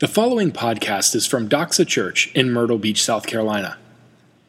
[0.00, 3.78] The following podcast is from Doxa Church in Myrtle Beach, South Carolina.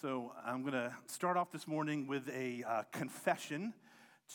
[0.00, 3.74] So, I'm going to start off this morning with a uh, confession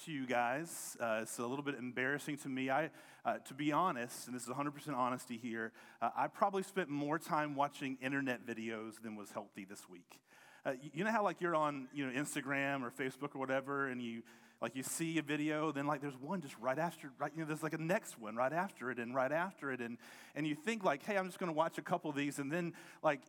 [0.03, 0.97] to you guys.
[0.99, 2.69] Uh, it's a little bit embarrassing to me.
[2.69, 2.89] I,
[3.23, 5.71] uh, to be honest, and this is 100% honesty here,
[6.01, 10.19] uh, I probably spent more time watching internet videos than was healthy this week.
[10.63, 14.01] Uh, you know how like you're on you know Instagram or Facebook or whatever, and
[14.01, 14.21] you
[14.61, 17.47] like you see a video, then like there's one just right after, right, you know,
[17.47, 19.97] there's like a next one right after it and right after it, and
[20.35, 22.51] and you think like, hey, I'm just going to watch a couple of these, and
[22.51, 23.21] then like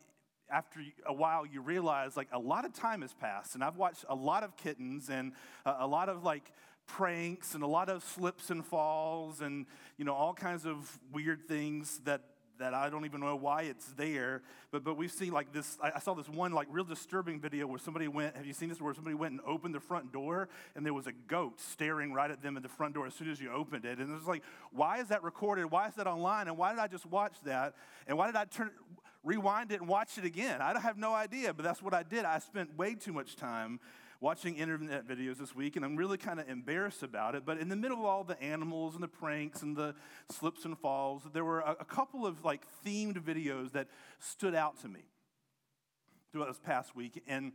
[0.51, 4.05] after a while you realize like a lot of time has passed and i've watched
[4.11, 5.33] a lot of kittens and
[5.65, 6.53] a lot of like
[6.87, 9.65] pranks and a lot of slips and falls and
[9.97, 12.21] you know all kinds of weird things that
[12.63, 14.43] that I don't even know why it's there.
[14.71, 15.77] But but we've seen like this.
[15.83, 18.37] I, I, saw this one like real disturbing video where somebody went.
[18.37, 18.81] Have you seen this?
[18.81, 22.31] Where somebody went and opened the front door and there was a goat staring right
[22.31, 23.99] at them at the front door as soon as you opened it.
[23.99, 25.67] And it was like, why is that recorded?
[25.71, 26.47] Why is that online?
[26.47, 27.75] And why did I just watch that?
[28.07, 28.71] And why did I turn?
[29.25, 30.61] rewind it and watch it again.
[30.61, 32.25] I have no idea, but that's what I did.
[32.25, 33.79] I spent way too much time
[34.23, 37.45] watching internet videos this week, and I'm really kind of embarrassed about it.
[37.45, 39.97] But in the middle of all the animals and the pranks and the
[40.31, 43.89] slips and falls, there were a, a couple of like themed videos that
[44.21, 45.01] stood out to me
[46.31, 47.21] throughout this past week.
[47.27, 47.53] And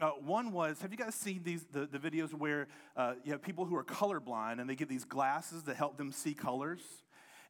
[0.00, 3.42] uh, one was, have you guys seen these the, the videos where uh, you have
[3.42, 6.80] people who are colorblind and they get these glasses that help them see colors?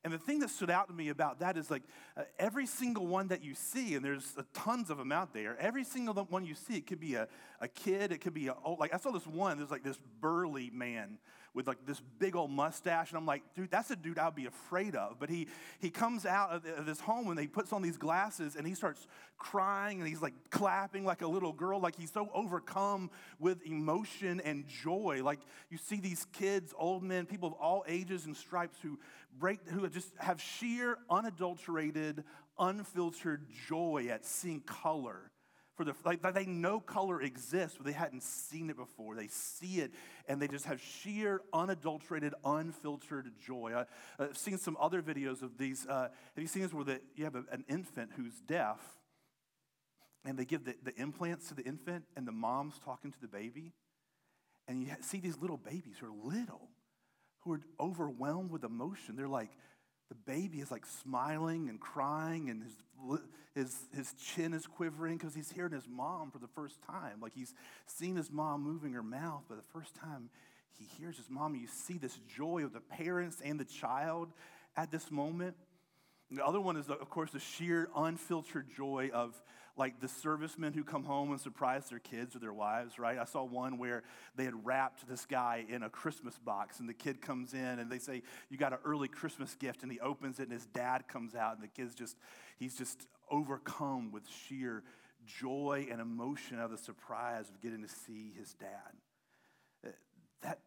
[0.03, 1.83] And the thing that stood out to me about that is like
[2.17, 5.59] uh, every single one that you see, and there's uh, tons of them out there,
[5.61, 7.29] every single one you see, it could be a,
[7.61, 9.98] a kid, it could be a, oh, like I saw this one, there's like this
[10.21, 11.19] burly man
[11.55, 13.11] with like this big old mustache.
[13.11, 15.19] And I'm like, dude, that's a dude I'd be afraid of.
[15.19, 15.48] But he,
[15.81, 19.06] he comes out of this home and he puts on these glasses and he starts
[19.39, 21.81] crying and he's like clapping like a little girl.
[21.81, 25.23] Like he's so overcome with emotion and joy.
[25.25, 25.41] Like
[25.71, 28.98] you see these kids, old men, people of all ages and stripes who
[29.39, 32.25] break, who just have sheer, unadulterated,
[32.59, 35.31] unfiltered joy at seeing color
[35.84, 39.14] for like they know color exists, but they hadn't seen it before.
[39.14, 39.92] They see it
[40.28, 43.72] and they just have sheer, unadulterated, unfiltered joy.
[44.18, 45.86] I, have seen some other videos of these.
[45.86, 48.78] Uh, have you seen this where the, you have a, an infant who's deaf,
[50.24, 53.28] and they give the, the implants to the infant, and the mom's talking to the
[53.28, 53.72] baby,
[54.68, 56.68] and you see these little babies who are little,
[57.41, 59.16] who are overwhelmed with emotion.
[59.16, 59.50] They're like
[60.10, 63.21] the baby is like smiling and crying, and his,
[63.54, 67.21] his, his chin is quivering because he's hearing his mom for the first time.
[67.22, 67.54] Like he's
[67.87, 70.28] seen his mom moving her mouth, but the first time
[70.76, 74.32] he hears his mom, you see this joy of the parents and the child
[74.76, 75.54] at this moment.
[76.32, 79.41] The other one is, of course, the sheer unfiltered joy of
[79.80, 83.18] like the servicemen who come home and surprise their kids or their wives, right?
[83.18, 84.02] I saw one where
[84.36, 87.91] they had wrapped this guy in a Christmas box, and the kid comes in and
[87.91, 91.08] they say, You got an early Christmas gift, and he opens it, and his dad
[91.08, 92.18] comes out, and the kid's just,
[92.58, 94.84] he's just overcome with sheer
[95.24, 99.94] joy and emotion of the surprise of getting to see his dad.
[100.42, 100.60] That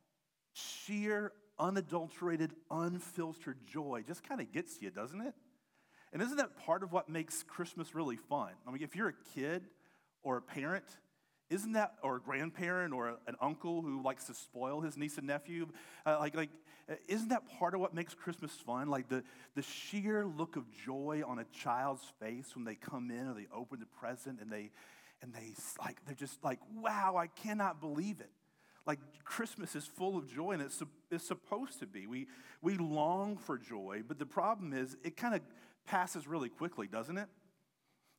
[0.54, 5.36] sheer, unadulterated, unfiltered joy just kind of gets you, doesn't it?
[6.14, 8.52] And isn't that part of what makes Christmas really fun?
[8.68, 9.64] I mean, if you're a kid
[10.22, 10.86] or a parent,
[11.50, 15.26] isn't that, or a grandparent or an uncle who likes to spoil his niece and
[15.26, 15.68] nephew,
[16.06, 16.50] uh, like, like,
[17.08, 18.90] isn't that part of what makes Christmas fun?
[18.90, 19.24] Like the,
[19.56, 23.48] the sheer look of joy on a child's face when they come in or they
[23.54, 24.70] open the present and they,
[25.22, 28.30] and they, like, they're just like, wow, I cannot believe it.
[28.86, 32.06] Like Christmas is full of joy and it's, it's supposed to be.
[32.06, 32.28] We,
[32.62, 35.42] we long for joy, but the problem is it kind of
[35.86, 37.28] passes really quickly, doesn't it?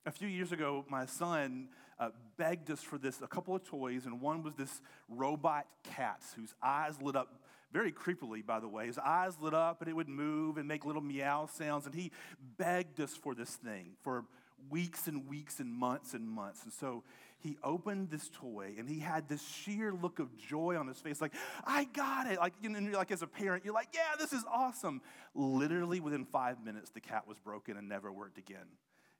[0.05, 4.05] A few years ago, my son uh, begged us for this, a couple of toys,
[4.05, 8.85] and one was this robot cat whose eyes lit up very creepily, by the way.
[8.85, 12.11] His eyes lit up and it would move and make little meow sounds, and he
[12.57, 14.25] begged us for this thing for
[14.69, 16.63] weeks and weeks and months and months.
[16.63, 17.03] And so
[17.39, 21.21] he opened this toy and he had this sheer look of joy on his face,
[21.21, 21.33] like,
[21.63, 22.39] I got it.
[22.39, 25.01] Like, you know, like as a parent, you're like, yeah, this is awesome.
[25.33, 28.67] Literally within five minutes, the cat was broken and never worked again.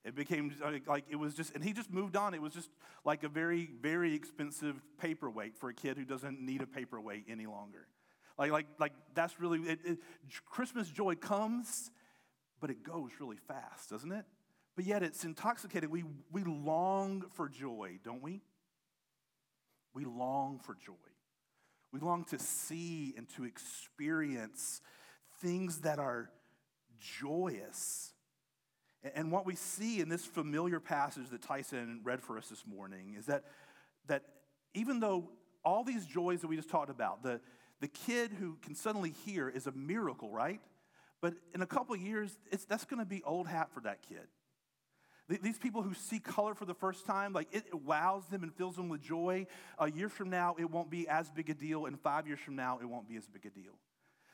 [0.03, 0.53] It became
[0.87, 2.35] like it was just, and he just moved on.
[2.35, 2.69] It was just
[3.03, 7.47] like a very, very expensive paperweight for a kid who doesn't need a paperweight any
[7.47, 7.87] longer.
[8.37, 9.97] Like, like, like that's really, it, it,
[10.45, 11.89] Christmas joy comes,
[12.59, 14.25] but it goes really fast, doesn't it?
[14.75, 15.89] But yet it's intoxicating.
[15.89, 18.41] We, we long for joy, don't we?
[19.93, 20.93] We long for joy.
[21.91, 24.81] We long to see and to experience
[25.41, 26.29] things that are
[26.99, 28.13] joyous.
[29.13, 33.15] And what we see in this familiar passage that Tyson read for us this morning
[33.17, 33.43] is that
[34.07, 34.23] that
[34.73, 35.29] even though
[35.63, 37.39] all these joys that we just talked about, the,
[37.81, 40.61] the kid who can suddenly hear is a miracle, right?
[41.21, 42.37] But in a couple years,
[42.67, 44.27] that's going to be old hat for that kid.
[45.27, 48.75] These people who see color for the first time, like it, wows them and fills
[48.75, 49.47] them with joy.
[49.79, 51.87] A year from now, it won't be as big a deal.
[51.87, 53.73] And five years from now, it won't be as big a deal.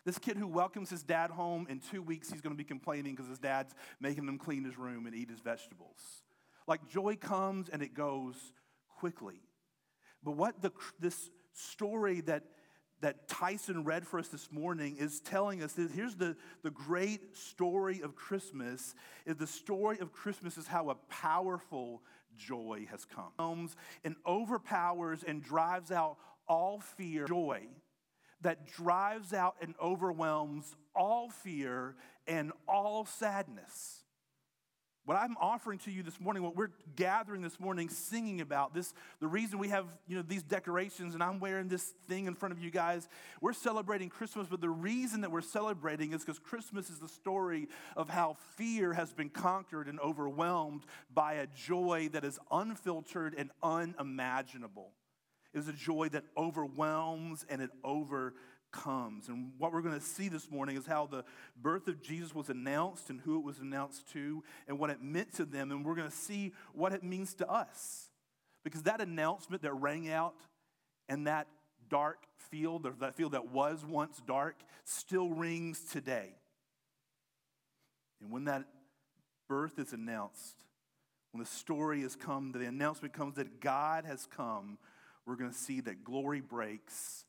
[0.03, 3.15] This kid who welcomes his dad home, in two weeks, he's going to be complaining
[3.15, 6.23] because his dad's making him clean his room and eat his vegetables.
[6.67, 8.35] Like joy comes and it goes
[8.99, 9.41] quickly.
[10.23, 12.43] But what the, this story that
[13.01, 17.35] that Tyson read for us this morning is telling us that here's the, the great
[17.35, 18.95] story of Christmas
[19.25, 22.01] is the story of Christmas is how a powerful
[22.37, 23.31] joy has come.
[23.37, 26.17] Comes and overpowers and drives out
[26.47, 27.67] all fear, joy
[28.41, 31.95] that drives out and overwhelms all fear
[32.27, 34.00] and all sadness.
[35.05, 38.93] What I'm offering to you this morning, what we're gathering this morning, singing about this,
[39.19, 42.53] the reason we have you know these decorations and I'm wearing this thing in front
[42.53, 43.09] of you guys,
[43.41, 47.67] we're celebrating Christmas, but the reason that we're celebrating is because Christmas is the story
[47.97, 53.49] of how fear has been conquered and overwhelmed by a joy that is unfiltered and
[53.63, 54.91] unimaginable.
[55.53, 58.35] It is a joy that overwhelms and it over
[58.71, 59.27] comes.
[59.27, 61.23] And what we're going to see this morning is how the
[61.61, 65.33] birth of Jesus was announced and who it was announced to and what it meant
[65.35, 65.71] to them.
[65.71, 68.09] And we're going to see what it means to us.
[68.63, 70.35] Because that announcement that rang out
[71.09, 71.47] in that
[71.89, 76.35] dark field, or that field that was once dark, still rings today.
[78.21, 78.65] And when that
[79.49, 80.55] birth is announced,
[81.31, 84.77] when the story has come, the announcement comes that God has come,
[85.25, 87.25] we're going to see that glory breaks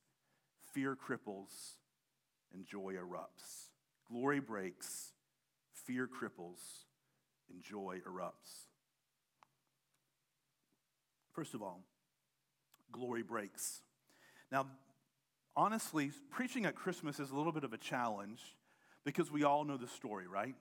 [0.73, 1.77] fear cripples,
[2.53, 3.69] and joy erupts.
[4.11, 5.13] Glory breaks,
[5.73, 6.61] fear cripples,
[7.51, 8.67] and joy erupts.
[11.33, 11.83] First of all,
[12.91, 13.81] glory breaks.
[14.51, 14.67] Now,
[15.57, 18.41] honestly, preaching at Christmas is a little bit of a challenge
[19.05, 20.55] because we all know the story, right?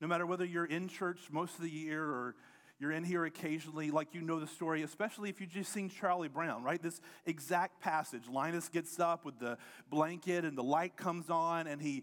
[0.00, 2.36] No matter whether you're in church most of the year or
[2.78, 6.28] you're in here occasionally, like you know the story, especially if you've just seen Charlie
[6.28, 6.82] Brown, right?
[6.82, 8.28] This exact passage.
[8.30, 9.56] Linus gets up with the
[9.88, 12.02] blanket and the light comes on and he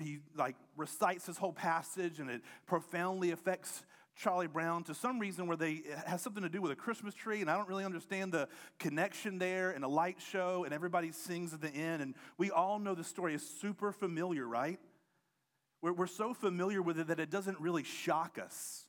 [0.00, 3.84] he like recites this whole passage and it profoundly affects
[4.16, 7.40] Charlie Brown to some reason where they has something to do with a Christmas tree,
[7.40, 8.48] and I don't really understand the
[8.78, 12.78] connection there, and a light show, and everybody sings at the end, and we all
[12.78, 14.78] know the story is super familiar, right?
[15.82, 18.86] We're, we're so familiar with it that it doesn't really shock us.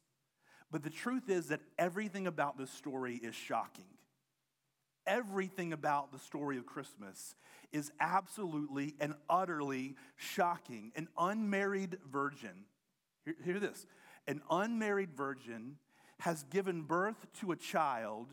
[0.75, 3.85] But the truth is that everything about this story is shocking.
[5.07, 7.37] Everything about the story of Christmas
[7.71, 10.91] is absolutely and utterly shocking.
[10.97, 12.65] An unmarried virgin,
[13.23, 13.85] hear, hear this,
[14.27, 15.77] an unmarried virgin
[16.19, 18.27] has given birth to a child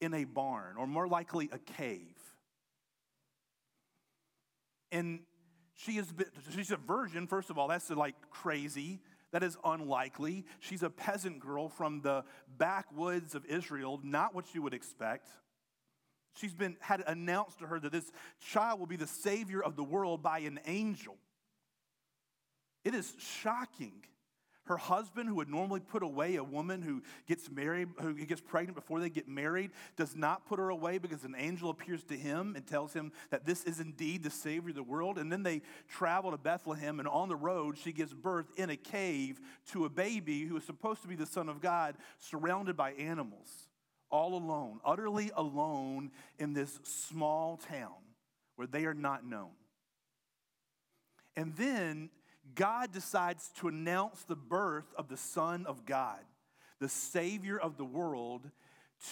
[0.00, 2.16] in a barn, or more likely a cave.
[4.90, 5.20] And
[5.74, 6.06] she is
[6.54, 9.00] she's a virgin, first of all, that's like crazy.
[9.32, 10.44] That is unlikely.
[10.60, 12.24] She's a peasant girl from the
[12.58, 15.28] backwoods of Israel, not what you would expect.
[16.34, 19.84] She's been had announced to her that this child will be the savior of the
[19.84, 21.16] world by an angel.
[22.84, 24.04] It is shocking.
[24.66, 28.76] Her husband, who would normally put away a woman who gets married, who gets pregnant
[28.76, 32.54] before they get married, does not put her away because an angel appears to him
[32.54, 35.18] and tells him that this is indeed the Savior of the world.
[35.18, 38.76] And then they travel to Bethlehem, and on the road, she gives birth in a
[38.76, 39.40] cave
[39.72, 43.48] to a baby who is supposed to be the Son of God, surrounded by animals,
[44.10, 47.94] all alone, utterly alone in this small town
[48.54, 49.50] where they are not known.
[51.34, 52.10] And then
[52.54, 56.20] God decides to announce the birth of the Son of God,
[56.80, 58.50] the Savior of the world,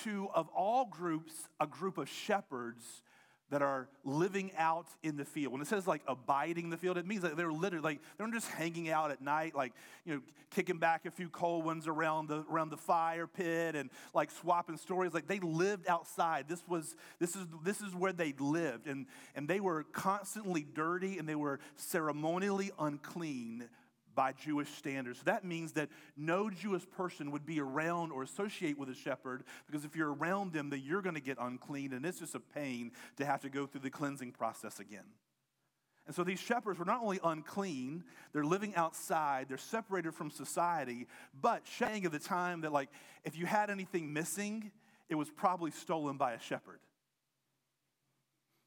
[0.03, 3.03] to, of all groups, a group of shepherds
[3.51, 5.53] that are living out in the field.
[5.53, 8.31] When it says like abiding in the field, it means that they're literally like they're
[8.31, 9.73] just hanging out at night, like
[10.05, 13.91] you know, kicking back a few cold ones around the around the fire pit and
[14.15, 15.13] like swapping stories.
[15.13, 16.49] Like they lived outside.
[16.49, 21.19] This was this is this is where they lived, and and they were constantly dirty
[21.19, 23.69] and they were ceremonially unclean
[24.15, 25.19] by Jewish standards.
[25.19, 29.45] So that means that no Jewish person would be around or associate with a shepherd
[29.67, 32.41] because if you're around them, then you're going to get unclean, and it's just a
[32.41, 35.05] pain to have to go through the cleansing process again.
[36.07, 38.03] And so these shepherds were not only unclean,
[38.33, 41.07] they're living outside, they're separated from society,
[41.41, 42.89] but saying at the time that, like,
[43.25, 44.73] if you had anything missing,
[45.09, 46.81] it was probably stolen by a shepherd.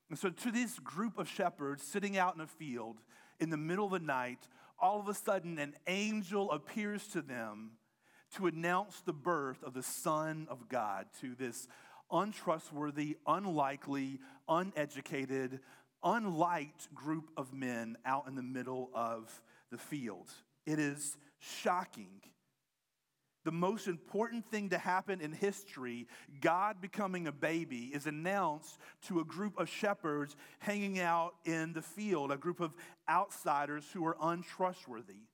[0.09, 2.97] And so, to this group of shepherds sitting out in a field
[3.39, 4.47] in the middle of the night,
[4.79, 7.71] all of a sudden an angel appears to them
[8.35, 11.67] to announce the birth of the Son of God to this
[12.11, 15.59] untrustworthy, unlikely, uneducated,
[16.03, 20.29] unliked group of men out in the middle of the field.
[20.65, 22.21] It is shocking.
[23.43, 26.07] The most important thing to happen in history,
[26.39, 31.81] God becoming a baby, is announced to a group of shepherds hanging out in the
[31.81, 32.73] field, a group of
[33.09, 35.27] outsiders who are untrustworthy.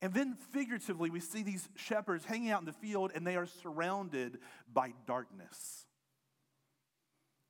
[0.00, 3.46] And then figuratively, we see these shepherds hanging out in the field and they are
[3.46, 4.38] surrounded
[4.72, 5.86] by darkness.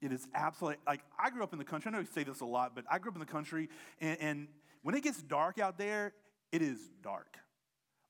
[0.02, 1.88] It is absolutely, like, I grew up in the country.
[1.88, 3.69] I know we say this a lot, but I grew up in the country,
[4.00, 4.49] and, and
[4.83, 6.12] when it gets dark out there,
[6.50, 7.38] it is dark.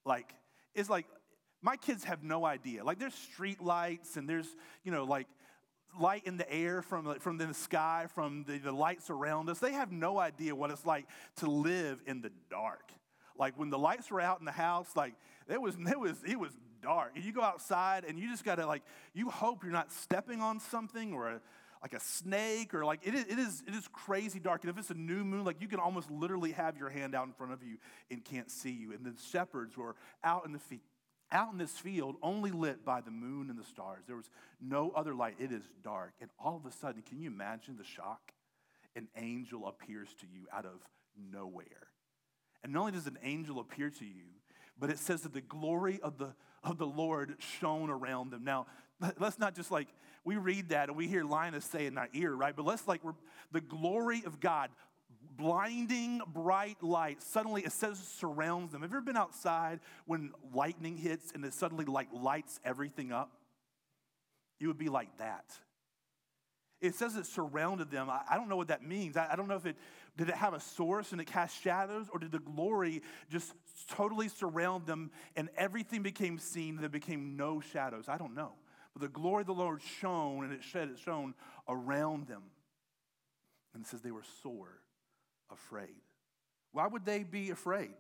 [0.07, 0.35] Like,
[0.75, 1.07] it's like,
[1.63, 2.85] my kids have no idea.
[2.85, 4.49] Like, there's street lights and there's,
[4.85, 5.27] you know, like,
[5.99, 9.59] light in the air from, from the sky, from the, the lights around us.
[9.59, 12.91] They have no idea what it's like to live in the dark.
[13.39, 15.15] Like when the lights were out in the house, like
[15.49, 16.51] it was, it was, it was
[16.83, 17.13] dark.
[17.15, 18.83] And you go outside and you just gotta like,
[19.15, 21.41] you hope you're not stepping on something or a,
[21.83, 24.79] like a snake or like it is, it is it is crazy dark and if
[24.79, 27.53] it's a new moon like you can almost literally have your hand out in front
[27.53, 27.77] of you
[28.09, 30.81] and can't see you and the shepherds were out in the field
[31.33, 34.05] out in this field only lit by the moon and the stars.
[34.07, 35.37] There was no other light.
[35.39, 36.13] It is dark.
[36.21, 38.33] And all of a sudden can you imagine the shock?
[38.95, 40.81] An angel appears to you out of
[41.33, 41.89] nowhere.
[42.63, 44.27] And not only does an angel appear to you,
[44.79, 48.45] but it says that the glory of the, of the Lord shone around them.
[48.45, 48.67] Now,
[49.19, 49.89] let's not just like,
[50.25, 52.55] we read that and we hear Linus say in our ear, right?
[52.55, 53.01] But let's like,
[53.51, 54.71] the glory of God,
[55.37, 58.83] blinding bright light, suddenly it says surrounds them.
[58.83, 63.33] Have you ever been outside when lightning hits and it suddenly like lights everything up?
[64.59, 65.45] You would be like that.
[66.81, 68.11] It says it surrounded them.
[68.11, 69.17] I, I don't know what that means.
[69.17, 69.77] I, I don't know if it
[70.17, 73.55] did it have a source and it cast shadows, or did the glory just
[73.89, 78.09] totally surround them and everything became seen there became no shadows?
[78.09, 78.53] I don't know.
[78.93, 81.35] But the glory of the Lord shone and it shed it shone
[81.69, 82.43] around them.
[83.75, 84.82] And it says they were sore
[85.53, 85.95] afraid.
[86.73, 87.91] Why would they be afraid?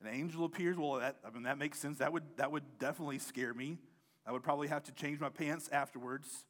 [0.00, 0.76] An angel appears.
[0.76, 1.98] Well, that, I mean, that makes sense.
[1.98, 3.78] That would, that would definitely scare me.
[4.26, 6.44] I would probably have to change my pants afterwards.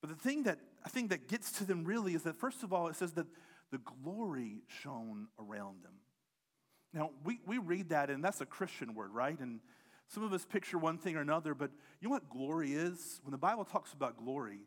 [0.00, 2.72] But the thing that I think that gets to them really is that, first of
[2.72, 3.26] all, it says that
[3.70, 5.94] the glory shone around them.
[6.92, 9.38] Now, we, we read that, and that's a Christian word, right?
[9.40, 9.60] And
[10.08, 11.70] some of us picture one thing or another, but
[12.00, 13.20] you know what glory is?
[13.24, 14.60] When the Bible talks about glory,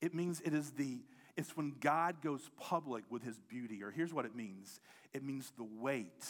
[0.00, 1.00] it means it is the,
[1.36, 4.80] it's when God goes public with his beauty, or here's what it means
[5.12, 6.24] it means the weight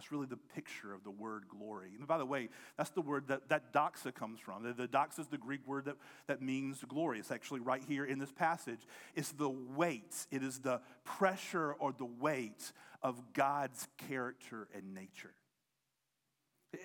[0.00, 1.90] that's really the picture of the word glory.
[1.98, 2.48] And by the way,
[2.78, 4.62] that's the word that, that doxa comes from.
[4.62, 7.18] The, the doxa is the Greek word that, that means glory.
[7.18, 8.80] It's actually right here in this passage.
[9.14, 15.34] It's the weight, it is the pressure or the weight of God's character and nature.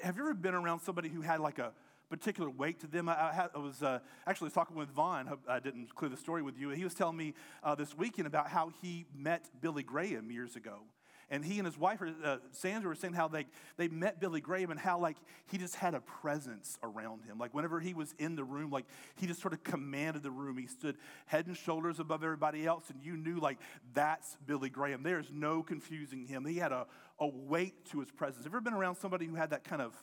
[0.01, 1.73] Have you ever been around somebody who had like a
[2.09, 3.09] particular weight to them?
[3.09, 5.29] I, I, had, I was uh, actually talking with Vaughn.
[5.47, 6.69] I didn't clear the story with you.
[6.69, 7.33] He was telling me
[7.63, 10.79] uh, this weekend about how he met Billy Graham years ago.
[11.27, 13.47] And he and his wife, uh, Sandra, were saying how they,
[13.77, 17.39] they met Billy Graham and how, like, he just had a presence around him.
[17.39, 18.85] Like, whenever he was in the room, like,
[19.15, 20.55] he just sort of commanded the room.
[20.55, 23.57] He stood head and shoulders above everybody else, and you knew, like,
[23.95, 25.01] that's Billy Graham.
[25.01, 26.45] There's no confusing him.
[26.45, 26.85] He had a,
[27.19, 28.43] a weight to his presence.
[28.43, 29.95] Have you ever been around somebody who had that kind of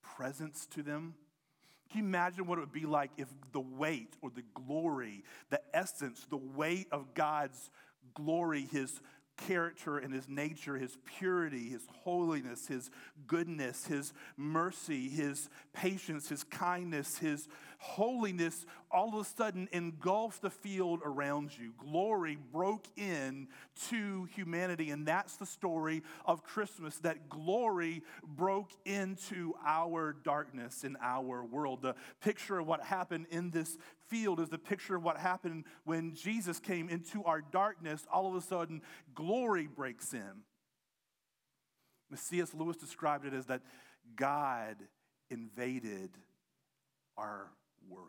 [0.00, 1.14] presence to them?
[1.90, 5.60] Can you imagine what it would be like if the weight or the glory, the
[5.72, 7.70] essence, the weight of God's
[8.14, 9.00] glory, his
[9.46, 12.90] character and his nature, his purity, his holiness, his
[13.26, 20.50] goodness, his mercy, his patience, his kindness, his holiness all of a sudden engulfed the
[20.50, 21.72] field around you.
[21.78, 23.48] Glory broke in
[23.88, 24.90] to humanity.
[24.90, 31.82] And that's the story of Christmas that glory broke into our darkness in our world.
[31.82, 36.14] The picture of what happened in this field is the picture of what happened when
[36.14, 38.06] Jesus came into our darkness.
[38.12, 38.82] All of a sudden,
[39.14, 40.42] glory breaks in.
[42.14, 42.54] C.S.
[42.54, 43.60] Lewis described it as that
[44.16, 44.76] God
[45.30, 46.10] invaded
[47.18, 47.50] our
[47.88, 48.08] world.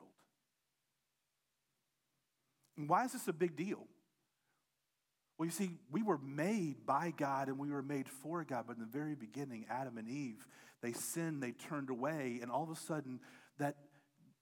[2.77, 3.85] And why is this a big deal?
[5.37, 8.75] Well, you see, we were made by God and we were made for God, but
[8.75, 10.45] in the very beginning, Adam and Eve,
[10.81, 13.19] they sinned, they turned away, and all of a sudden,
[13.57, 13.75] that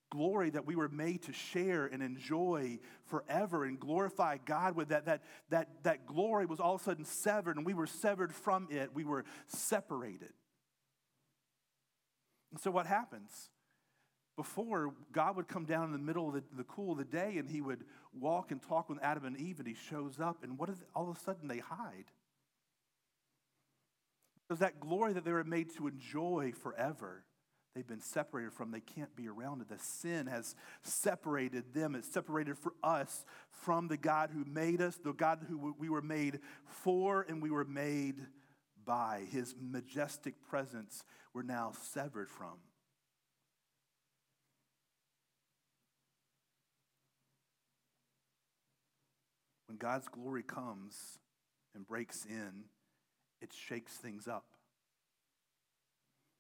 [0.10, 5.06] glory that we were made to share and enjoy forever and glorify God with that,
[5.06, 8.68] that, that, that glory was all of a sudden severed, and we were severed from
[8.72, 8.92] it.
[8.94, 10.34] We were separated.
[12.52, 13.50] And so, what happens?
[14.38, 17.38] Before, God would come down in the middle of the, the cool of the day
[17.38, 17.84] and he would
[18.18, 21.10] walk and talk with Adam and Eve, and he shows up, and what is all
[21.10, 22.06] of a sudden they hide?
[24.48, 27.24] Because that glory that they were made to enjoy forever
[27.78, 28.72] they've been separated from.
[28.72, 29.70] They can't be around it.
[29.70, 31.94] The sin has separated them.
[31.94, 36.02] It's separated for us from the God who made us, the God who we were
[36.02, 38.16] made for and we were made
[38.84, 39.26] by.
[39.32, 41.04] His majestic presence
[41.34, 42.58] we're now severed from.
[49.80, 51.20] God's glory comes
[51.76, 52.66] and breaks in,
[53.42, 54.46] it shakes things up.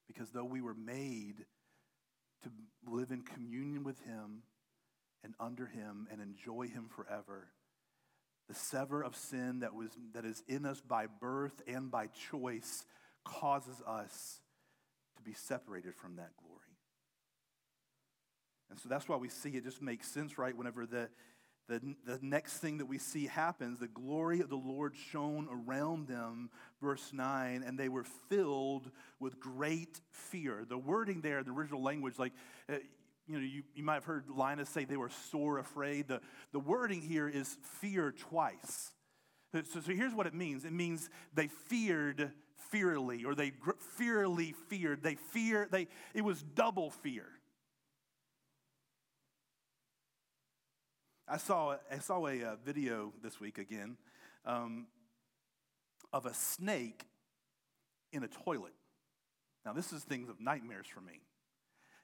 [0.07, 1.45] Because though we were made
[2.43, 2.49] to
[2.89, 4.43] live in communion with Him
[5.23, 7.47] and under Him and enjoy Him forever,
[8.47, 12.85] the sever of sin that, was, that is in us by birth and by choice
[13.25, 14.39] causes us
[15.17, 16.53] to be separated from that glory.
[18.69, 20.55] And so that's why we see it just makes sense, right?
[20.55, 21.09] Whenever the,
[21.67, 26.07] the, the next thing that we see happens, the glory of the Lord shone around
[26.07, 26.49] them,
[26.81, 30.65] verse 9, and they were filled with great fear.
[30.67, 32.33] The wording there, the original language, like,
[32.69, 32.75] uh,
[33.27, 36.07] you know, you, you might have heard Linus say they were sore afraid.
[36.07, 36.21] The,
[36.53, 38.91] the wording here is fear twice.
[39.51, 42.31] So, so here's what it means it means they feared
[42.71, 43.51] fearly, or they
[43.97, 45.03] fearly feared.
[45.03, 47.25] They fear, they, it was double fear.
[51.29, 53.97] I saw, I saw a, a uh, video this week again
[54.45, 54.87] um,
[56.13, 57.05] of a snake
[58.13, 58.73] in a toilet.
[59.65, 61.19] Now, this is things of nightmares for me.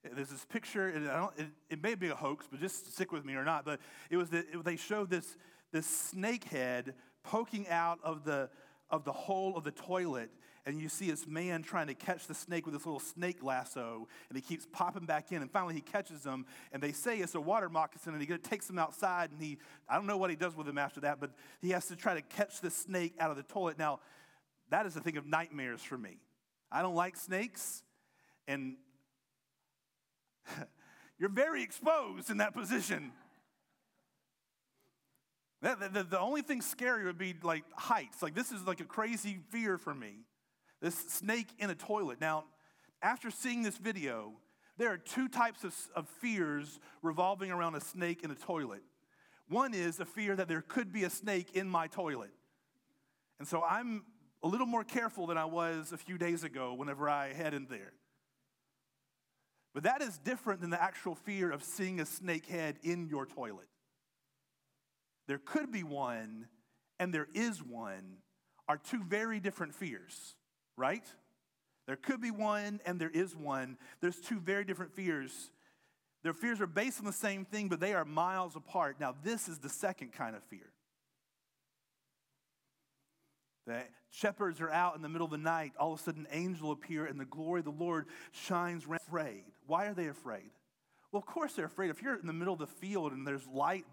[0.04, 3.36] There's this picture, and it, it, may be a hoax, but just stick with me
[3.36, 3.64] or not.
[3.64, 5.38] But it was that they showed this,
[5.72, 8.50] this snake head poking out of the,
[8.90, 10.30] of the hole of the toilet,
[10.66, 14.08] and you see this man trying to catch the snake with this little snake lasso,
[14.30, 17.36] and he keeps popping back in, and finally he catches them, and they say it's
[17.36, 19.58] a water moccasin, and he takes them outside, and he,
[19.90, 22.14] I don't know what he does with them after that, but he has to try
[22.14, 23.78] to catch the snake out of the toilet.
[23.78, 24.00] Now,
[24.70, 26.18] that is a thing of nightmares for me.
[26.72, 27.84] I don't like snakes,
[28.48, 28.78] and
[31.20, 33.12] you're very exposed in that position.
[35.62, 38.22] The, the, the, only thing scary would be like heights.
[38.22, 40.26] Like, this is like a crazy fear for me
[40.84, 42.20] this snake in a toilet.
[42.20, 42.44] Now,
[43.02, 44.34] after seeing this video,
[44.78, 48.82] there are two types of, of fears revolving around a snake in a toilet.
[49.48, 52.32] One is a fear that there could be a snake in my toilet.
[53.40, 54.04] And so I'm
[54.44, 57.68] a little more careful than I was a few days ago whenever I head in
[57.68, 57.94] there.
[59.74, 63.26] But that is different than the actual fear of seeing a snake head in your
[63.26, 63.70] toilet.
[65.28, 66.48] There could be one,
[67.00, 68.18] and there is one,
[68.68, 70.36] are two very different fears
[70.78, 71.06] right?
[71.86, 73.78] There could be one and there is one.
[74.02, 75.52] There's two very different fears.
[76.24, 78.98] Their fears are based on the same thing, but they are miles apart.
[79.00, 80.72] Now, this is the second kind of fear.
[83.68, 85.74] The shepherds are out in the middle of the night.
[85.80, 88.86] All of a sudden, an angel appear, and the glory of the Lord shines.
[88.90, 89.44] Afraid.
[89.68, 90.50] Why are they afraid?
[91.12, 91.90] Well, of course they're afraid.
[91.90, 93.86] If you're in the middle of the field and there's light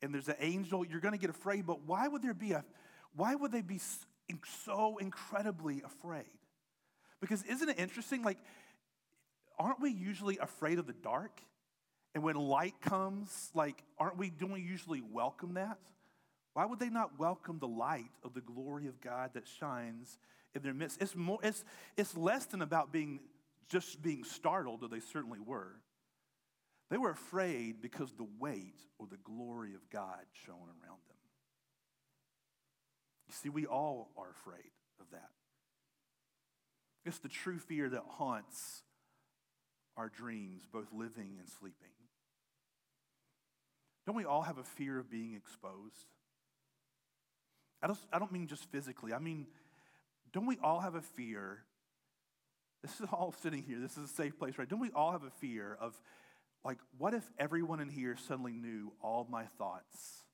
[0.00, 1.66] and there's an angel, you're going to get afraid.
[1.66, 2.64] But why would there be a?
[3.14, 3.78] Why would they be
[4.64, 6.24] so incredibly afraid.
[7.20, 8.22] Because isn't it interesting?
[8.22, 8.38] Like,
[9.58, 11.40] aren't we usually afraid of the dark?
[12.14, 15.78] And when light comes, like, aren't we, we usually welcome that?
[16.54, 20.18] Why would they not welcome the light of the glory of God that shines
[20.54, 21.00] in their midst?
[21.00, 21.64] It's, more, it's,
[21.96, 23.20] it's less than about being
[23.68, 25.76] just being startled, though they certainly were.
[26.90, 31.11] They were afraid because the weight or the glory of God shone around them.
[33.32, 35.30] You see, we all are afraid of that.
[37.06, 38.82] It's the true fear that haunts
[39.96, 41.88] our dreams, both living and sleeping.
[44.06, 46.04] Don't we all have a fear of being exposed?
[47.82, 49.14] I don't, I don't mean just physically.
[49.14, 49.46] I mean,
[50.34, 51.60] don't we all have a fear?
[52.82, 53.78] This is all sitting here.
[53.80, 54.68] This is a safe place, right?
[54.68, 55.98] Don't we all have a fear of,
[56.66, 60.24] like, what if everyone in here suddenly knew all my thoughts,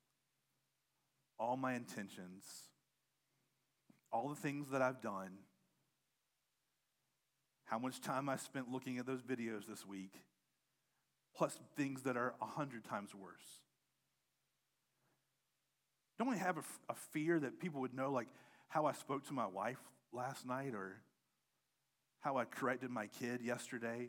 [1.39, 2.45] all my intentions,
[4.13, 5.39] all the things that I've done,
[7.65, 10.13] how much time I spent looking at those videos this week,
[11.37, 13.61] plus things that are a hundred times worse.
[16.19, 18.27] Don't we have a, a, fear that people would know, like
[18.69, 19.79] how I spoke to my wife
[20.13, 20.97] last night or
[22.21, 24.09] how I corrected my kid yesterday?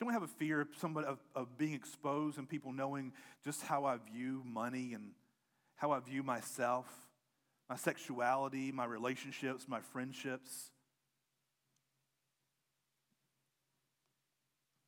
[0.00, 3.12] Don't we have a fear of somebody of, of being exposed and people knowing
[3.44, 5.10] just how I view money and
[5.76, 6.86] how I view myself?
[7.68, 10.70] My sexuality, my relationships, my friendships.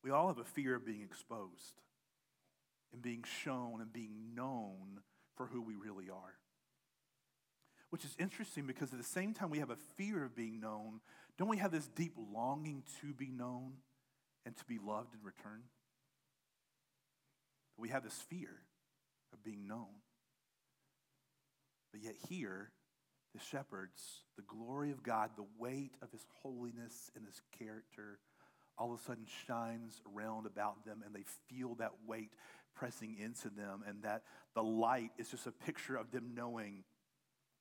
[0.05, 1.81] We all have a fear of being exposed
[2.93, 5.01] and being shown and being known
[5.37, 6.35] for who we really are.
[7.91, 11.01] Which is interesting because at the same time we have a fear of being known,
[11.39, 13.75] don't we have this deep longing to be known
[14.45, 15.63] and to be loved in return?
[17.77, 18.51] We have this fear
[19.33, 20.03] of being known.
[21.97, 22.73] But yet, here,
[23.33, 28.19] the shepherds, the glory of God, the weight of his holiness and his character,
[28.77, 32.33] all of a sudden shines around about them, and they feel that weight
[32.75, 36.85] pressing into them, and that the light is just a picture of them knowing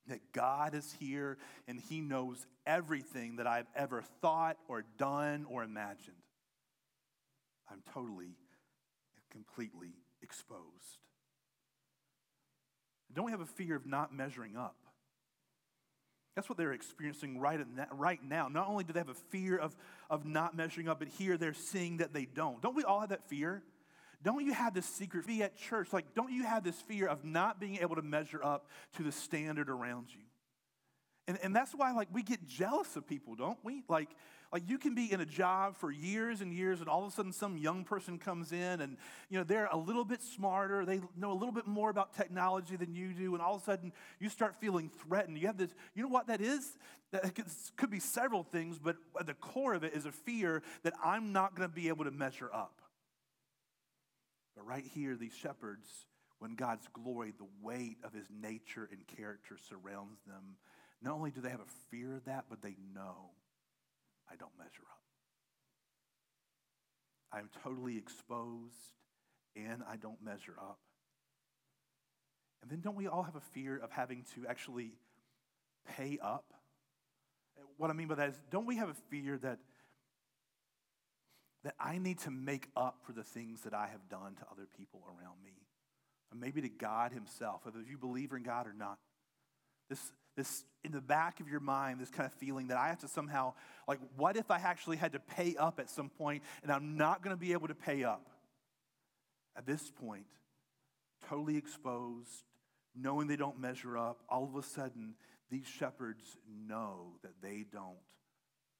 [0.06, 5.64] that God is here and He knows everything that I've ever thought or done or
[5.64, 6.16] imagined.
[7.70, 8.36] I'm totally
[9.30, 10.98] completely exposed.
[13.14, 14.76] Don't we have a fear of not measuring up?
[16.34, 17.58] That's what they're experiencing right,
[17.92, 18.48] right now.
[18.48, 19.74] Not only do they have a fear of,
[20.10, 22.60] of not measuring up, but here they're seeing that they don't.
[22.60, 23.62] Don't we all have that fear?
[24.22, 25.92] Don't you have this secret be at church?
[25.92, 29.12] Like, don't you have this fear of not being able to measure up to the
[29.12, 30.20] standard around you?
[31.26, 33.82] And, and that's why, like, we get jealous of people, don't we?
[33.88, 34.10] Like,
[34.52, 37.14] like you can be in a job for years and years, and all of a
[37.14, 38.96] sudden some young person comes in, and
[39.28, 42.76] you know they're a little bit smarter, they know a little bit more about technology
[42.76, 45.38] than you do, and all of a sudden you start feeling threatened.
[45.38, 46.76] You have this, you know what that is?
[47.12, 47.38] That
[47.76, 51.32] could be several things, but at the core of it is a fear that I'm
[51.32, 52.82] not going to be able to measure up.
[54.56, 55.88] But right here, these shepherds,
[56.38, 60.56] when God's glory, the weight of his nature and character surrounds them,
[61.02, 63.30] not only do they have a fear of that, but they know
[64.30, 65.02] I don't measure up.
[67.32, 68.94] I'm totally exposed
[69.54, 70.78] and I don't measure up.
[72.62, 74.92] And then don't we all have a fear of having to actually
[75.96, 76.52] pay up?
[77.76, 79.58] What I mean by that is, don't we have a fear that,
[81.64, 84.66] that I need to make up for the things that I have done to other
[84.76, 85.52] people around me?
[86.32, 88.98] Or maybe to God Himself, whether you believe in God or not.
[89.88, 93.00] This, this in the back of your mind, this kind of feeling that I have
[93.00, 93.54] to somehow,
[93.88, 97.22] like, what if I actually had to pay up at some point and I'm not
[97.22, 98.28] going to be able to pay up?
[99.56, 100.26] At this point,
[101.28, 102.44] totally exposed,
[102.94, 105.14] knowing they don't measure up, all of a sudden,
[105.50, 107.98] these shepherds know that they don't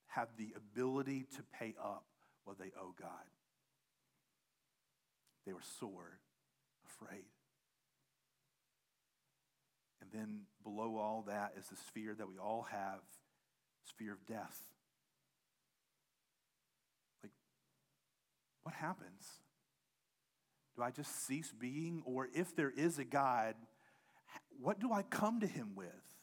[0.07, 2.05] have the ability to pay up
[2.45, 3.11] what they owe God.
[5.47, 6.19] They were sore,
[6.87, 7.25] afraid.
[10.17, 13.01] Then below all that is the sphere that we all have
[13.85, 14.59] sphere of death.
[17.23, 17.33] Like,
[18.63, 19.27] what happens?
[20.75, 22.03] Do I just cease being?
[22.07, 23.57] Or if there is a God,
[24.59, 26.16] what do I come to him with?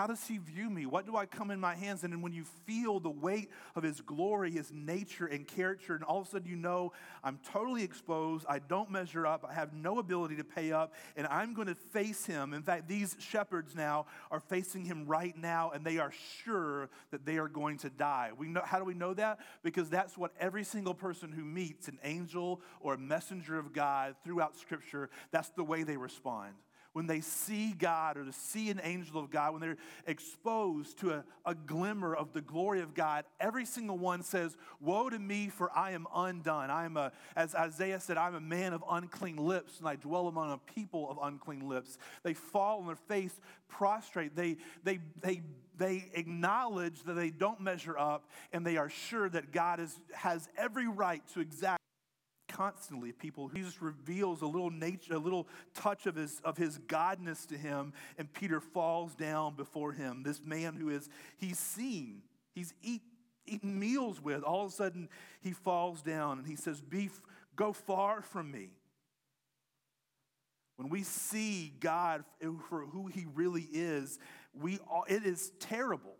[0.00, 0.86] How does he view me?
[0.86, 2.04] What do I come in my hands?
[2.04, 6.02] And then when you feel the weight of his glory, his nature and character, and
[6.02, 9.74] all of a sudden you know I'm totally exposed, I don't measure up, I have
[9.74, 12.54] no ability to pay up, and I'm going to face him.
[12.54, 16.12] In fact, these shepherds now are facing him right now, and they are
[16.44, 18.30] sure that they are going to die.
[18.34, 19.40] We know, how do we know that?
[19.62, 24.14] Because that's what every single person who meets an angel or a messenger of God
[24.24, 26.54] throughout Scripture, that's the way they respond
[26.92, 29.76] when they see God or to see an angel of God, when they're
[30.06, 35.08] exposed to a, a glimmer of the glory of God, every single one says, Woe
[35.08, 36.70] to me, for I am undone.
[36.70, 40.26] I am a, as Isaiah said, I'm a man of unclean lips, and I dwell
[40.28, 41.98] among a people of unclean lips.
[42.22, 44.36] They fall on their face prostrate.
[44.36, 45.42] They, they, they,
[45.78, 50.48] they acknowledge that they don't measure up, and they are sure that God is, has
[50.58, 51.79] every right to exact
[52.50, 53.48] constantly people.
[53.48, 57.92] Jesus reveals a little nature, a little touch of his, of his godness to him,
[58.18, 60.22] and Peter falls down before him.
[60.22, 61.08] This man who is,
[61.38, 62.22] he's seen,
[62.54, 63.02] he's eat,
[63.46, 65.08] eaten meals with, all of a sudden
[65.40, 67.10] he falls down and he says, Be,
[67.56, 68.70] Go far from me.
[70.76, 72.24] When we see God
[72.70, 74.18] for who he really is,
[74.58, 76.16] we, all, it is terrible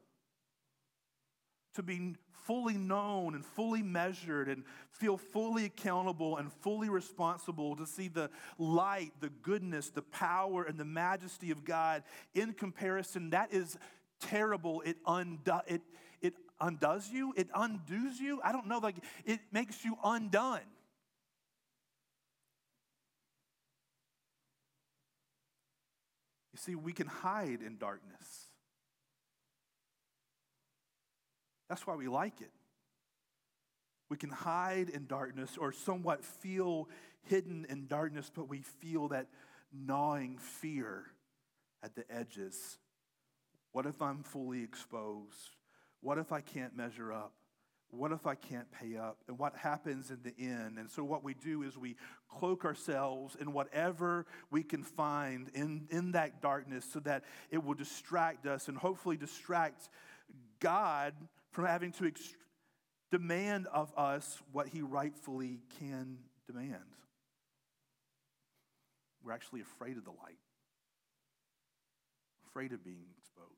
[1.80, 2.14] to be
[2.44, 8.28] fully known and fully measured and feel fully accountable and fully responsible to see the
[8.58, 12.02] light, the goodness, the power, and the majesty of God
[12.34, 13.78] in comparison, that is
[14.20, 14.82] terrible.
[14.82, 15.80] It, undo, it,
[16.20, 18.40] it undoes you, it undoes you.
[18.44, 20.60] I don't know, like it makes you undone.
[26.52, 28.49] You see, we can hide in darkness.
[31.70, 32.50] That's why we like it.
[34.10, 36.88] We can hide in darkness or somewhat feel
[37.22, 39.28] hidden in darkness, but we feel that
[39.72, 41.04] gnawing fear
[41.80, 42.78] at the edges.
[43.70, 45.54] What if I'm fully exposed?
[46.00, 47.32] What if I can't measure up?
[47.92, 49.18] What if I can't pay up?
[49.28, 50.76] And what happens in the end?
[50.76, 51.96] And so, what we do is we
[52.28, 57.74] cloak ourselves in whatever we can find in, in that darkness so that it will
[57.74, 59.88] distract us and hopefully distract
[60.60, 61.14] God
[61.50, 62.12] from having to
[63.10, 66.76] demand of us what he rightfully can demand.
[69.24, 70.38] We're actually afraid of the light,
[72.48, 73.48] afraid of being exposed,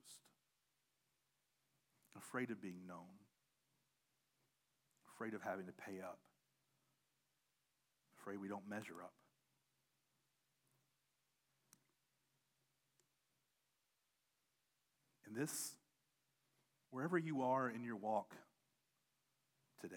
[2.16, 3.20] afraid of being known,
[5.14, 6.18] afraid of having to pay up,
[8.18, 9.12] afraid we don't measure up.
[15.26, 15.74] And this,
[16.92, 18.36] wherever you are in your walk
[19.80, 19.96] today,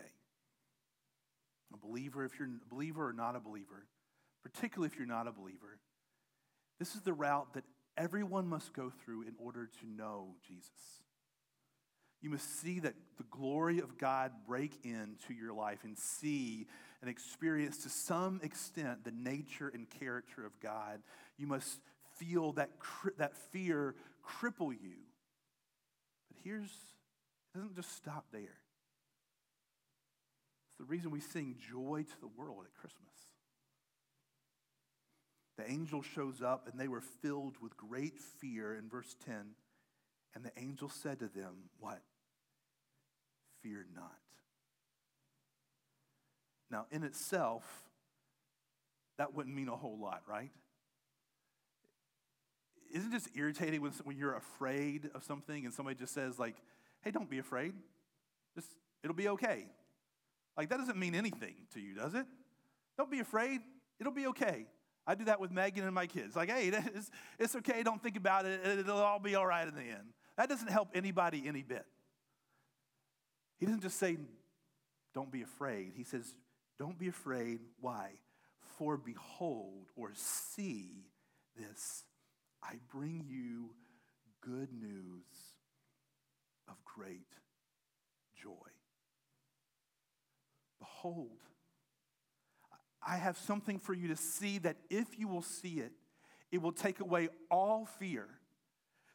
[1.74, 3.86] a believer, if you're a believer or not a believer,
[4.44, 5.78] particularly if you're not a believer,
[6.80, 7.66] this is the route that
[7.98, 10.72] everyone must go through in order to know Jesus.
[12.22, 16.66] You must see that the glory of God break into your life and see
[17.02, 21.02] and experience to some extent the nature and character of God.
[21.38, 21.80] You must
[22.18, 22.72] feel that,
[23.18, 25.05] that fear cripple you.
[26.46, 28.60] Here's, it doesn't just stop there.
[30.70, 33.02] It's the reason we sing joy to the world at Christmas.
[35.58, 39.56] The angel shows up and they were filled with great fear in verse 10.
[40.36, 42.02] And the angel said to them, What?
[43.64, 44.12] Fear not.
[46.70, 47.64] Now, in itself,
[49.18, 50.52] that wouldn't mean a whole lot, right?
[52.94, 56.56] Isn't it just irritating when, when you're afraid of something and somebody just says, like,
[57.02, 57.74] hey, don't be afraid.
[58.56, 58.70] Just,
[59.04, 59.66] it'll be okay.
[60.58, 62.26] Like, that doesn't mean anything to you, does it?
[62.98, 63.62] Don't be afraid.
[64.00, 64.68] It'll be okay.
[65.08, 66.36] I do that with Megan and my kids.
[66.36, 67.84] Like, hey, it's, it's okay.
[67.84, 68.62] Don't think about it.
[68.66, 70.14] It'll all be all right in the end.
[70.38, 71.86] That doesn't help anybody any bit.
[73.58, 74.18] He doesn't just say,
[75.14, 75.94] don't be afraid.
[75.96, 76.34] He says,
[76.78, 77.60] don't be afraid.
[77.80, 78.10] Why?
[78.78, 81.06] For behold or see
[81.58, 82.04] this,
[82.68, 83.70] I bring you
[84.42, 85.26] good news
[86.68, 87.28] of great
[88.42, 88.50] joy.
[90.80, 91.40] Behold,
[93.06, 95.92] I have something for you to see that if you will see it,
[96.52, 98.28] it will take away all fear.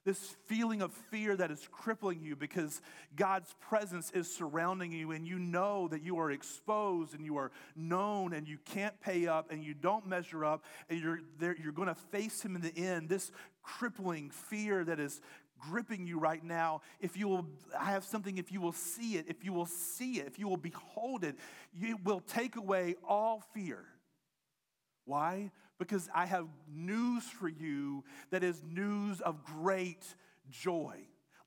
[0.04, 2.80] This feeling of fear that is crippling you because
[3.16, 7.50] God's presence is surrounding you and you know that you are exposed and you are
[7.76, 11.72] known and you can't pay up and you don't measure up and you're, there, you're
[11.72, 13.10] going to face Him in the end.
[13.10, 13.30] This
[13.62, 15.20] crippling fear that is
[15.58, 17.46] gripping you right now, if you will,
[17.78, 20.48] I have something, if you will see it, if you will see it, if you
[20.48, 21.36] will behold it,
[21.74, 23.84] you will take away all fear.
[25.04, 25.50] Why?
[25.80, 30.04] Because I have news for you that is news of great
[30.50, 30.98] joy,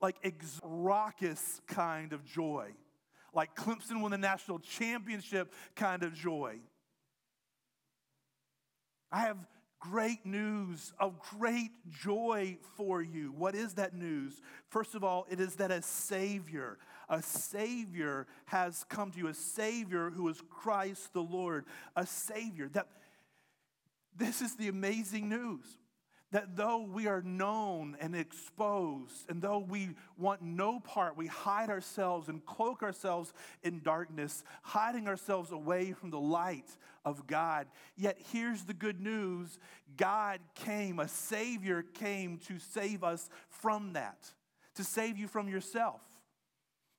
[0.02, 2.72] like ex- raucous kind of joy,
[3.32, 6.56] like Clemson won the national championship kind of joy.
[9.12, 9.38] I have
[9.80, 13.34] great news of great joy for you.
[13.38, 14.42] What is that news?
[14.70, 19.34] First of all, it is that a Savior, a Savior has come to you, a
[19.36, 21.66] Savior who is Christ the Lord,
[21.96, 22.70] a Savior.
[22.70, 22.88] That
[24.18, 25.66] this is the amazing news
[26.34, 31.70] that though we are known and exposed, and though we want no part, we hide
[31.70, 37.68] ourselves and cloak ourselves in darkness, hiding ourselves away from the light of God.
[37.96, 39.60] Yet here's the good news
[39.96, 44.32] God came, a Savior came to save us from that,
[44.74, 46.02] to save you from yourself,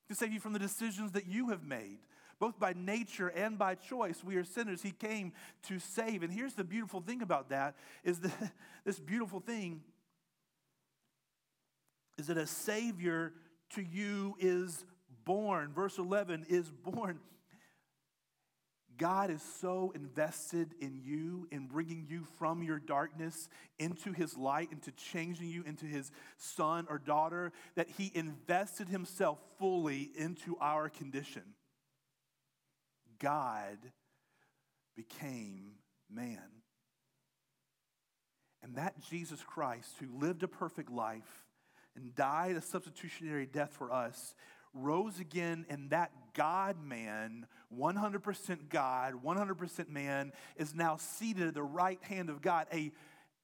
[0.08, 1.98] to save you from the decisions that you have made
[2.44, 4.22] both by nature and by choice.
[4.22, 4.82] We are sinners.
[4.82, 6.22] He came to save.
[6.22, 8.52] And here's the beautiful thing about that is that
[8.84, 9.80] this beautiful thing
[12.18, 13.32] is that a savior
[13.70, 14.84] to you is
[15.24, 15.72] born.
[15.72, 17.18] Verse 11 is born.
[18.98, 24.68] God is so invested in you, in bringing you from your darkness into his light,
[24.70, 30.90] into changing you into his son or daughter, that he invested himself fully into our
[30.90, 31.42] condition.
[33.18, 33.78] God
[34.96, 35.72] became
[36.10, 36.38] man.
[38.62, 41.44] And that Jesus Christ, who lived a perfect life
[41.96, 44.34] and died a substitutionary death for us,
[44.72, 47.46] rose again, and that God man,
[47.76, 52.90] 100% God, 100% man, is now seated at the right hand of God, a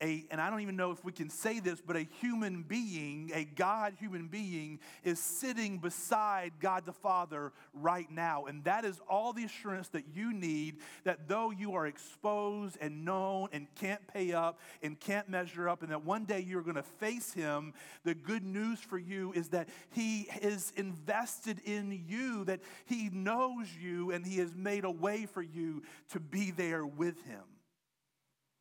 [0.02, 3.30] a, and I don't even know if we can say this, but a human being,
[3.34, 8.46] a God human being, is sitting beside God the Father right now.
[8.46, 13.04] And that is all the assurance that you need that though you are exposed and
[13.04, 16.76] known and can't pay up and can't measure up, and that one day you're going
[16.76, 22.44] to face Him, the good news for you is that He is invested in you,
[22.44, 26.86] that He knows you, and He has made a way for you to be there
[26.86, 27.42] with Him.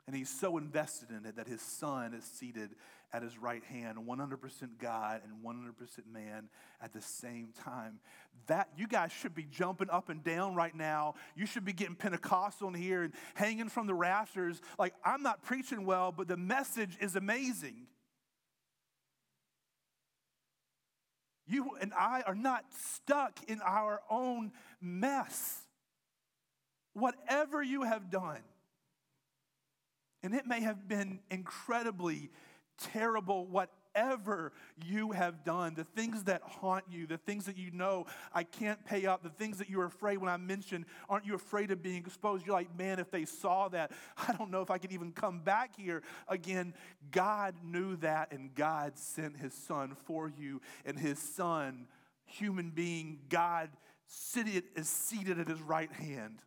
[0.09, 2.71] And he's so invested in it that his son is seated
[3.13, 6.49] at his right hand, 100% God and 100% man
[6.81, 7.99] at the same time.
[8.47, 11.13] That you guys should be jumping up and down right now.
[11.35, 14.59] You should be getting Pentecostal in here and hanging from the rafters.
[14.79, 17.85] Like I'm not preaching well, but the message is amazing.
[21.45, 25.61] You and I are not stuck in our own mess.
[26.93, 28.39] Whatever you have done,
[30.23, 32.29] and it may have been incredibly
[32.77, 34.51] terrible, whatever
[34.85, 38.83] you have done, the things that haunt you, the things that you know I can't
[38.85, 41.97] pay up, the things that you're afraid when I mention, aren't you afraid of being
[41.97, 42.45] exposed?
[42.45, 43.91] You're like, man, if they saw that,
[44.27, 46.73] I don't know if I could even come back here again.
[47.11, 51.87] God knew that, and God sent his son for you, and his son,
[52.25, 53.69] human being, God,
[54.07, 56.39] seated, is seated at his right hand,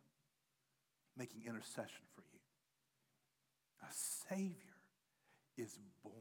[1.17, 2.03] making intercession.
[3.83, 3.93] A
[4.29, 4.55] Savior
[5.57, 6.15] is born.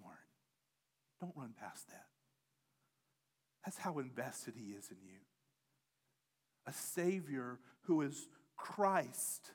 [1.21, 2.07] Don't run past that.
[3.65, 5.21] That's how invested He is in you.
[6.67, 9.53] A Savior who is Christ,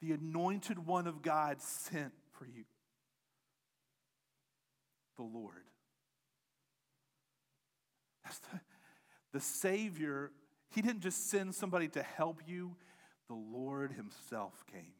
[0.00, 2.64] the anointed one of God sent for you,
[5.16, 5.64] the Lord.
[8.24, 8.60] That's the,
[9.32, 10.30] the Savior,
[10.70, 12.76] He didn't just send somebody to help you,
[13.28, 14.92] the Lord Himself came.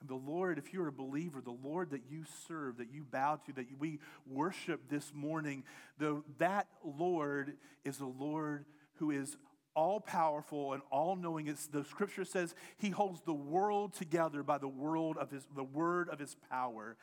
[0.00, 3.40] And the Lord, if you're a believer, the Lord that you serve, that you bow
[3.46, 5.64] to, that we worship this morning,
[5.98, 9.36] the, that Lord is a Lord who is
[9.74, 11.48] all powerful and all knowing.
[11.48, 15.64] It's, the scripture says he holds the world together by the, world of his, the
[15.64, 16.96] word of his power.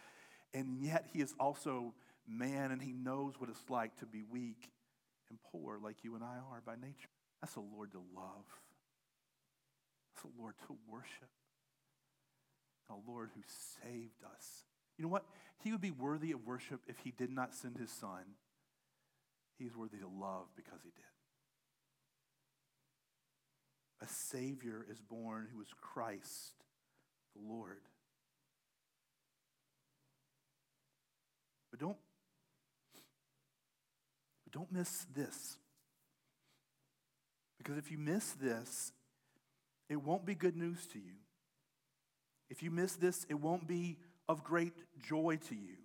[0.53, 1.93] And yet he is also
[2.27, 4.69] man and he knows what it's like to be weak
[5.29, 7.09] and poor like you and I are by nature.
[7.41, 8.45] That's a Lord to love,
[10.15, 11.29] that's a Lord to worship
[12.89, 13.41] a Lord who
[13.83, 14.63] saved us.
[14.97, 15.25] You know what?
[15.63, 18.23] He would be worthy of worship if he did not send his son.
[19.57, 21.03] He's worthy to love because he did.
[24.01, 26.53] A Savior is born who is Christ,
[27.35, 27.81] the Lord.
[31.71, 31.97] But don't,
[34.43, 35.57] but don't miss this.
[37.57, 38.91] Because if you miss this,
[39.89, 41.15] it won't be good news to you.
[42.49, 45.77] If you miss this, it won't be of great joy to you.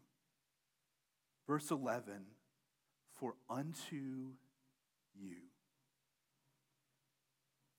[1.47, 2.27] Verse 11
[3.19, 3.97] For unto
[5.15, 5.37] you,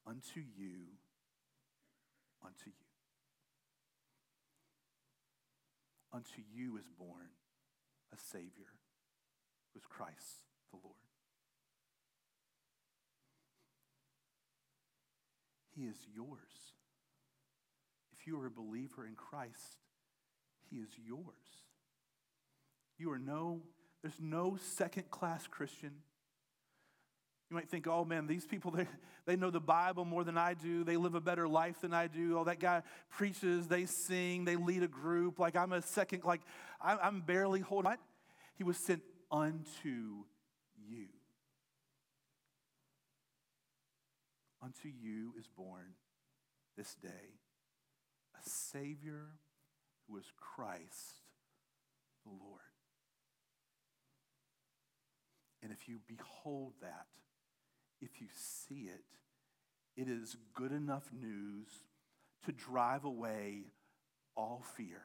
[0.05, 0.87] unto you,
[2.43, 2.73] unto you,
[6.13, 7.29] unto you is born
[8.13, 8.73] a Savior,
[9.73, 10.95] who is Christ the Lord.
[15.75, 16.70] He is yours
[18.21, 19.77] if you are a believer in Christ,
[20.69, 21.23] He is yours.
[22.97, 23.61] You are no,
[24.03, 25.91] there's no second class Christian.
[27.49, 28.87] You might think, oh man, these people, they,
[29.25, 30.83] they know the Bible more than I do.
[30.83, 32.37] They live a better life than I do.
[32.37, 35.39] Oh, that guy preaches, they sing, they lead a group.
[35.39, 36.41] Like I'm a second, like
[36.79, 37.89] I'm, I'm barely holding.
[37.89, 37.99] What?
[38.53, 40.25] He was sent unto
[40.87, 41.07] you.
[44.61, 45.95] Unto you is born
[46.77, 47.40] this day
[48.45, 49.27] Savior
[50.07, 51.21] who is Christ
[52.25, 52.61] the Lord.
[55.63, 57.05] And if you behold that,
[58.01, 59.03] if you see it,
[59.95, 61.67] it is good enough news
[62.45, 63.65] to drive away
[64.35, 65.01] all fear.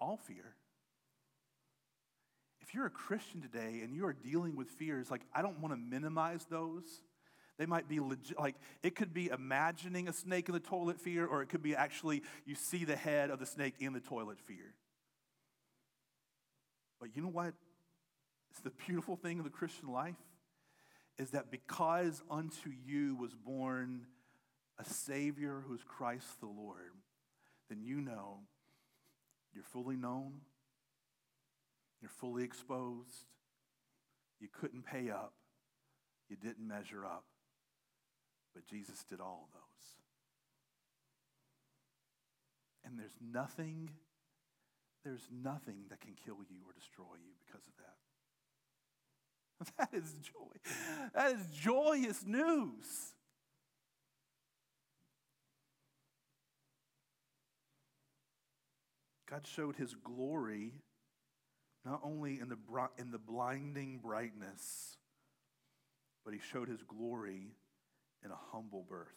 [0.00, 0.56] All fear.
[2.60, 5.72] If you're a Christian today and you are dealing with fears, like I don't want
[5.74, 7.00] to minimize those.
[7.58, 11.24] They might be legit, like, it could be imagining a snake in the toilet fear,
[11.24, 14.40] or it could be actually you see the head of the snake in the toilet
[14.40, 14.74] fear.
[17.00, 17.54] But you know what?
[18.50, 20.16] It's the beautiful thing of the Christian life
[21.18, 24.06] is that because unto you was born
[24.78, 26.92] a Savior who is Christ the Lord,
[27.68, 28.40] then you know
[29.54, 30.40] you're fully known,
[32.00, 33.26] you're fully exposed,
[34.40, 35.32] you couldn't pay up,
[36.28, 37.24] you didn't measure up.
[38.54, 39.60] But Jesus did all those.
[42.84, 43.90] And there's nothing,
[45.04, 47.94] there's nothing that can kill you or destroy you because of that.
[49.78, 50.72] That is joy.
[51.14, 53.14] That is joyous news.
[59.30, 60.72] God showed his glory
[61.84, 62.58] not only in the,
[62.98, 64.96] in the blinding brightness,
[66.24, 67.52] but he showed his glory
[68.24, 69.08] in a humble birth.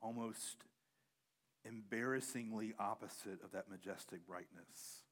[0.00, 0.64] Almost
[1.64, 5.02] embarrassingly opposite of that majestic brightness.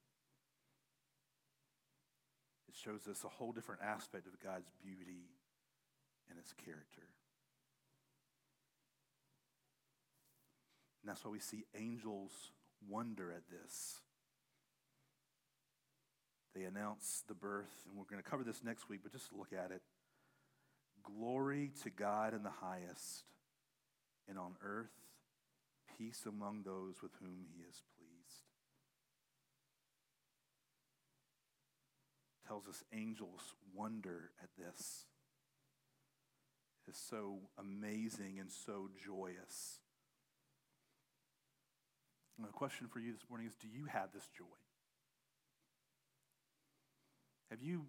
[2.68, 5.28] It shows us a whole different aspect of God's beauty
[6.28, 7.02] and his character.
[11.02, 12.32] And that's why we see angels
[12.88, 14.00] wonder at this.
[16.56, 19.52] They announce the birth, and we're going to cover this next week, but just look
[19.52, 19.82] at it.
[21.02, 23.24] Glory to God in the highest,
[24.26, 24.94] and on earth,
[25.98, 28.46] peace among those with whom he is pleased.
[32.48, 35.04] Tells us angels wonder at this.
[36.88, 39.80] It's so amazing and so joyous.
[42.38, 44.44] And the question for you this morning is do you have this joy?
[47.50, 47.86] Have you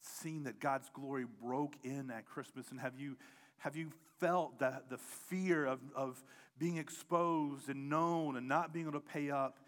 [0.00, 2.70] seen that God's glory broke in at Christmas?
[2.70, 3.16] And have you,
[3.58, 3.90] have you
[4.20, 6.22] felt that the fear of, of
[6.58, 9.58] being exposed and known and not being able to pay up?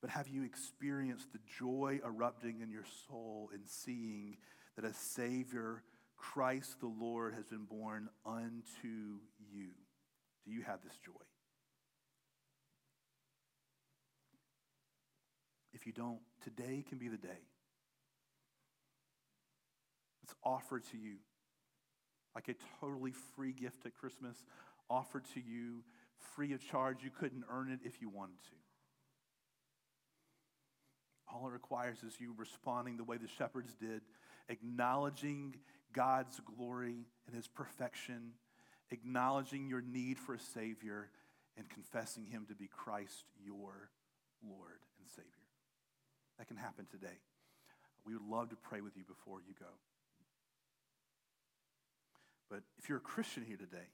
[0.00, 4.38] But have you experienced the joy erupting in your soul in seeing
[4.76, 5.82] that a Savior,
[6.16, 9.18] Christ the Lord, has been born unto
[9.52, 9.68] you?
[10.46, 11.12] Do you have this joy?
[15.72, 17.49] If you don't, today can be the day.
[20.30, 21.16] It's offered to you
[22.36, 24.36] like a totally free gift at Christmas,
[24.88, 25.82] offered to you
[26.36, 27.02] free of charge.
[27.02, 28.56] You couldn't earn it if you wanted to.
[31.32, 34.02] All it requires is you responding the way the shepherds did,
[34.48, 35.56] acknowledging
[35.92, 38.32] God's glory and his perfection,
[38.90, 41.10] acknowledging your need for a Savior,
[41.56, 43.90] and confessing him to be Christ, your
[44.48, 45.26] Lord and Savior.
[46.38, 47.18] That can happen today.
[48.06, 49.66] We would love to pray with you before you go.
[52.50, 53.88] But if you're a Christian here today,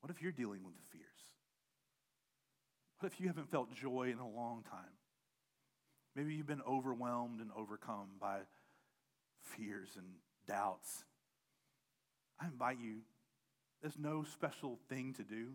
[0.00, 1.04] what if you're dealing with fears?
[2.98, 4.96] What if you haven't felt joy in a long time?
[6.16, 8.38] Maybe you've been overwhelmed and overcome by
[9.42, 10.06] fears and
[10.46, 11.04] doubts.
[12.40, 13.00] I invite you,
[13.80, 15.52] there's no special thing to do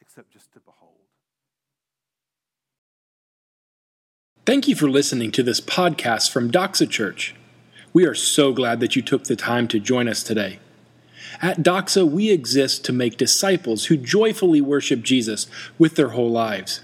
[0.00, 1.06] except just to behold.
[4.46, 7.34] Thank you for listening to this podcast from Doxa Church.
[7.92, 10.58] We are so glad that you took the time to join us today.
[11.42, 16.82] At Doxa, we exist to make disciples who joyfully worship Jesus with their whole lives.